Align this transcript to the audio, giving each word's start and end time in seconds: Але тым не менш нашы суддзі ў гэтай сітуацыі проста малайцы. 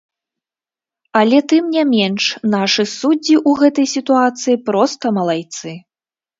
Але 1.21 1.41
тым 1.53 1.67
не 1.75 1.83
менш 1.93 2.23
нашы 2.55 2.83
суддзі 2.95 3.35
ў 3.49 3.63
гэтай 3.63 3.87
сітуацыі 3.95 4.59
проста 4.73 5.17
малайцы. 5.23 5.79